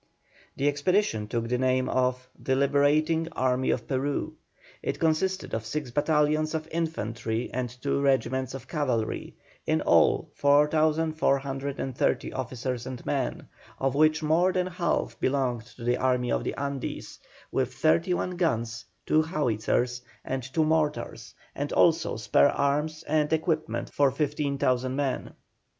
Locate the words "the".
0.57-0.67, 1.47-1.59, 2.35-2.55, 15.83-15.97, 16.43-16.55